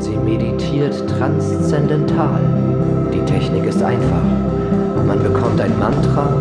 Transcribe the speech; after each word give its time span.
Sie 0.00 0.16
meditiert 0.16 1.04
transzendental. 1.18 2.40
Die 3.12 3.20
Technik 3.30 3.66
ist 3.66 3.82
einfach. 3.82 4.22
Man 5.06 5.22
bekommt 5.22 5.60
ein 5.60 5.78
Mantra 5.78 6.32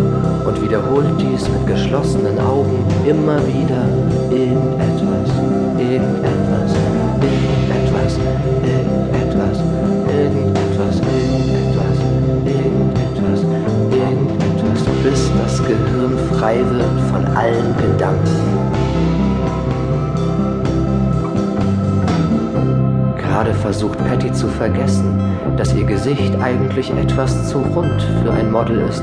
und 0.45 0.61
wiederholt 0.61 1.09
dies 1.19 1.49
mit 1.49 1.67
geschlossenen 1.67 2.39
Augen 2.39 2.85
immer 3.05 3.37
wieder 3.47 3.83
irgendetwas, 4.29 5.29
irgendetwas, 5.77 6.75
irgendetwas, 7.19 8.17
irgendetwas, 8.17 8.17
irgendetwas, 8.63 9.48
Gerade 23.39 23.53
versucht 23.53 23.97
Patty 23.99 24.33
zu 24.33 24.49
vergessen, 24.49 25.17
dass 25.55 25.73
ihr 25.73 25.85
Gesicht 25.85 26.35
eigentlich 26.41 26.91
etwas 26.91 27.47
zu 27.47 27.59
rund 27.59 28.01
für 28.21 28.33
ein 28.33 28.51
Model 28.51 28.81
ist 28.81 29.01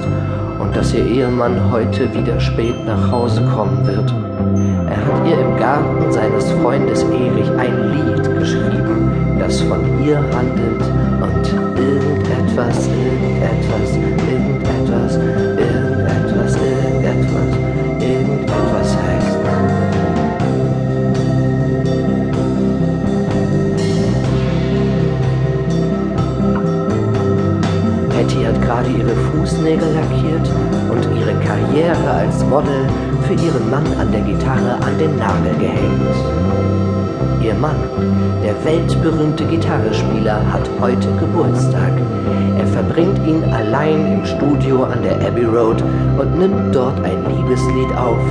und 0.61 0.77
dass 0.77 0.93
ihr 0.93 1.07
Ehemann 1.07 1.73
heute 1.73 2.13
wieder 2.13 2.39
spät 2.39 2.85
nach 2.85 3.11
Hause 3.11 3.43
kommen 3.47 3.87
wird. 3.87 4.13
Er 4.91 5.07
hat 5.07 5.27
ihr 5.27 5.41
im 5.41 5.57
Garten 5.57 6.13
seines 6.13 6.51
Freundes 6.51 7.03
Erich 7.05 7.51
ein 7.57 7.93
Lied 7.93 8.39
geschrieben, 8.39 9.39
das 9.39 9.59
von 9.63 9.81
ihr 10.05 10.19
handelt 10.19 10.83
und 11.23 11.53
irgendetwas, 11.79 12.89
irgendetwas, 12.89 13.97
irgendetwas, 13.97 15.46
Patty 28.17 28.45
hat 28.45 28.63
gerade 28.63 28.89
ihre 28.89 29.15
Fußnägel 29.15 29.93
lackiert 29.93 30.49
und 30.89 31.07
ihre 31.19 31.35
Karriere 31.45 32.11
als 32.11 32.43
Model 32.47 32.89
für 33.29 33.35
ihren 33.35 33.71
Mann 33.71 33.85
an 34.01 34.11
der 34.11 34.23
Gitarre 34.23 34.77
an 34.81 34.99
den 34.99 35.19
Nagel 35.19 35.53
gehängt. 35.61 36.17
Ihr 37.43 37.53
Mann, 37.53 37.77
der 38.43 38.55
weltberühmte 38.65 39.45
Gitarrespieler, 39.45 40.41
hat 40.51 40.67
heute 40.81 41.09
Geburtstag. 41.21 41.93
Er 42.59 42.67
verbringt 42.67 43.19
ihn 43.27 43.45
allein 43.53 44.15
im 44.15 44.25
Studio 44.25 44.85
an 44.85 45.03
der 45.03 45.17
Abbey 45.29 45.45
Road 45.45 45.85
und 46.19 46.39
nimmt 46.39 46.75
dort 46.75 46.99
ein 47.05 47.23
Liebeslied 47.29 47.95
auf. 47.99 48.23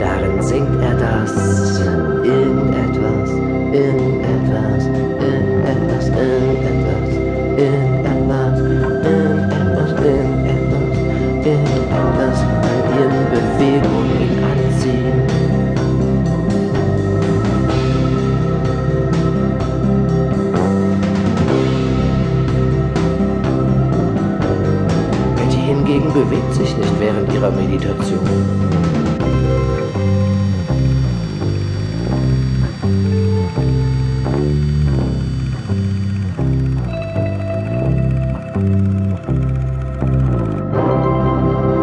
Darin 0.00 0.40
singt 0.40 0.82
er 0.82 0.94
das 0.94 1.78
irgendetwas, 2.24 3.30
irgendetwas, 3.70 4.86
irgendetwas, 5.20 6.08
irgendetwas, 6.08 7.25
hingegen 25.96 26.12
bewegt 26.12 26.54
sich 26.54 26.76
nicht 26.76 27.00
während 27.00 27.32
ihrer 27.32 27.50
Meditation. 27.50 28.20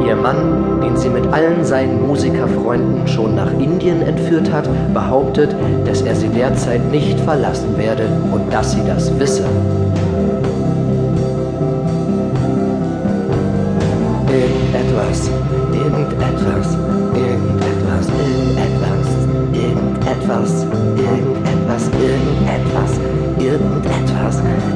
Ihr 0.06 0.16
Mann, 0.16 0.82
den 0.82 0.96
sie 0.98 1.10
mit 1.10 1.26
allen 1.34 1.64
seinen 1.64 2.06
Musikerfreunden 2.06 3.08
schon 3.08 3.36
nach 3.36 3.52
Indien 3.54 4.02
entführt 4.02 4.52
hat, 4.52 4.70
behauptet, 4.94 5.56
dass 5.86 6.02
er 6.02 6.16
sie 6.16 6.30
derzeit 6.30 6.92
nicht 6.92 7.20
verlassen 7.22 7.78
werde 7.78 8.08
und 8.32 8.54
dass 8.54 8.74
sie 8.74 8.82
das 8.86 9.18
wisse. 9.20 9.46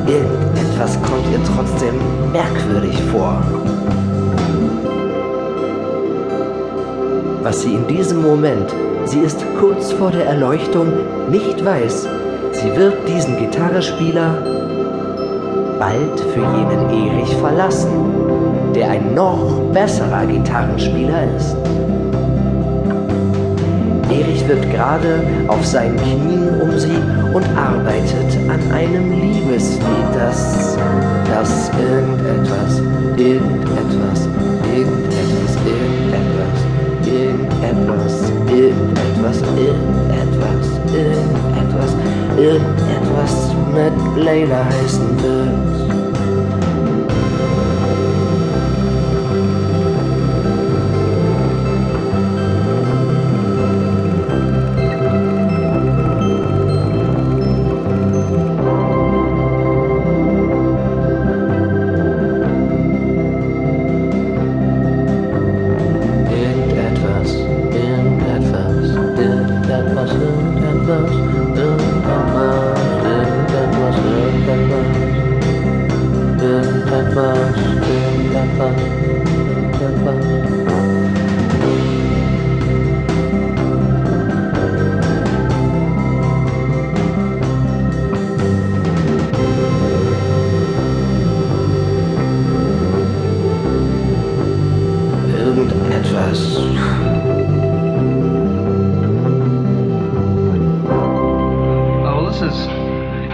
Irgendetwas, 0.07 1.01
kommt 1.01 1.25
ihr 1.31 1.43
trotzdem 1.43 1.95
merkwürdig 2.31 3.01
vor. 3.11 3.41
was 7.47 7.61
sie 7.61 7.75
in 7.75 7.87
diesem 7.87 8.21
Moment, 8.21 8.75
sie 9.05 9.19
ist 9.19 9.41
kurz 9.57 9.93
vor 9.93 10.11
der 10.11 10.25
Erleuchtung, 10.25 10.91
nicht 11.29 11.63
weiß. 11.63 12.05
Sie 12.51 12.75
wird 12.75 13.07
diesen 13.07 13.37
Gitarrespieler 13.37 14.43
bald 15.79 16.19
für 16.19 16.41
jenen 16.41 16.89
Erich 16.89 17.33
verlassen, 17.37 17.89
der 18.75 18.89
ein 18.89 19.15
noch 19.15 19.61
besserer 19.71 20.25
Gitarrenspieler 20.25 21.23
ist. 21.37 21.55
Wird 24.27 24.71
gerade 24.71 25.21
auf 25.47 25.65
seinen 25.65 25.97
Knien 25.97 26.61
um 26.61 26.77
sie 26.79 26.95
und 27.33 27.45
arbeitet 27.57 28.37
an 28.47 28.71
einem 28.71 29.11
Liebeslied, 29.11 29.81
das, 30.13 30.77
das 31.29 31.69
irgendetwas, 31.77 32.79
irgendetwas, 33.17 34.27
irgendetwas, 34.73 35.57
irgendetwas, 35.65 36.61
irgendetwas, 37.05 38.21
irgendetwas, 38.47 39.41
irgendetwas, 39.57 40.71
irgendetwas, 40.93 41.95
irgendetwas 42.37 43.33
mit 43.73 44.23
Layla 44.23 44.63
heißen 44.65 45.23
wird. 45.23 45.86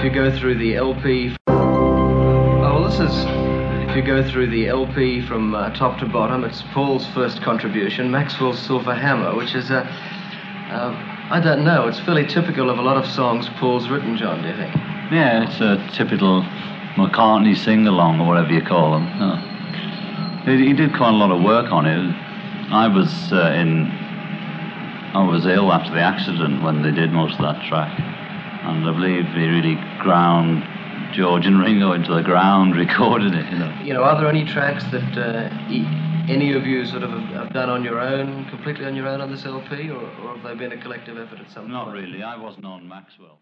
If 0.03 0.13
you 0.13 0.21
go 0.21 0.37
through 0.37 0.55
the 0.55 0.75
LP. 0.75 1.33
Oh, 1.47 2.89
this 2.89 2.99
is 2.99 3.25
if 3.89 3.95
you 3.95 4.01
go 4.01 4.21
through 4.29 4.49
the 4.49 4.67
LP 4.67 5.25
from 5.25 5.55
uh, 5.55 5.69
top 5.69 5.97
to 5.99 6.05
bottom. 6.05 6.43
It's 6.43 6.61
Paul's 6.73 7.07
first 7.13 7.41
contribution, 7.41 8.11
Maxwell's 8.11 8.59
Silver 8.59 8.93
Hammer, 8.93 9.33
which 9.33 9.55
is 9.55 9.71
a. 9.71 9.83
Uh, 10.69 10.91
I 11.31 11.39
don't 11.41 11.63
know. 11.63 11.87
It's 11.87 12.01
fairly 12.01 12.25
typical 12.25 12.69
of 12.69 12.79
a 12.79 12.81
lot 12.81 12.97
of 12.97 13.09
songs 13.09 13.47
Paul's 13.61 13.87
written, 13.87 14.17
John. 14.17 14.41
Do 14.41 14.49
you 14.49 14.57
think? 14.57 14.75
Yeah, 15.09 15.47
it's 15.47 15.61
a 15.61 15.77
typical 15.95 16.41
McCartney 16.97 17.55
sing 17.55 17.87
along 17.87 18.19
or 18.19 18.27
whatever 18.27 18.51
you 18.51 18.61
call 18.61 18.91
them. 18.91 19.07
He, 20.43 20.67
he 20.67 20.73
did 20.73 20.93
quite 20.97 21.13
a 21.13 21.17
lot 21.17 21.31
of 21.31 21.41
work 21.41 21.71
on 21.71 21.85
it. 21.85 22.13
I 22.73 22.89
was 22.89 23.31
uh, 23.31 23.53
in. 23.55 23.87
I 25.15 25.25
was 25.25 25.45
ill 25.45 25.71
after 25.71 25.93
the 25.93 26.01
accident 26.01 26.61
when 26.61 26.81
they 26.81 26.91
did 26.91 27.13
most 27.13 27.35
of 27.35 27.41
that 27.43 27.63
track, 27.69 27.97
and 28.65 28.87
I 28.87 28.91
believe 28.93 29.25
he 29.27 29.47
really 29.47 29.75
ground 29.99 30.63
George 31.13 31.45
and 31.45 31.59
Ringo 31.59 31.93
into 31.93 32.13
the 32.13 32.23
ground 32.23 32.75
recording 32.85 33.33
it. 33.33 33.51
You 33.51 33.59
know. 33.59 33.81
You 33.83 33.93
know, 33.93 34.03
are 34.03 34.19
there 34.19 34.29
any 34.29 34.45
tracks 34.45 34.83
that 34.91 35.17
uh, 35.17 35.49
any 36.29 36.53
of 36.53 36.65
you 36.65 36.85
sort 36.85 37.03
of 37.03 37.11
have, 37.11 37.29
have 37.29 37.53
done 37.53 37.69
on 37.69 37.83
your 37.83 37.99
own, 37.99 38.45
completely 38.49 38.85
on 38.85 38.95
your 38.95 39.07
own 39.07 39.21
on 39.21 39.31
this 39.31 39.45
LP, 39.45 39.89
or, 39.89 39.97
or 40.01 40.35
have 40.37 40.43
they 40.43 40.55
been 40.55 40.71
a 40.77 40.81
collective 40.81 41.17
effort 41.17 41.39
at 41.39 41.51
some 41.51 41.69
Not 41.69 41.85
point? 41.85 41.97
really. 41.97 42.23
I 42.23 42.37
wasn't 42.37 42.65
on 42.65 42.87
Maxwell. 42.87 43.37